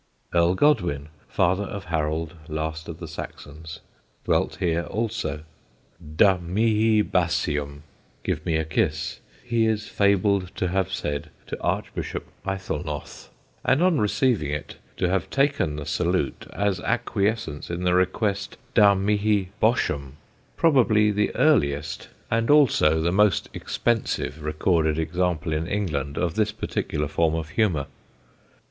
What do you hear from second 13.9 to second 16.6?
receiving it to have taken the salute